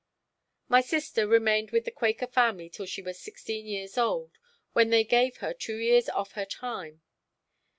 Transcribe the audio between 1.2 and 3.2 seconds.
remained with the Quaker family till she was